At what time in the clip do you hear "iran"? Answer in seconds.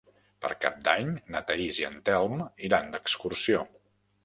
2.71-2.91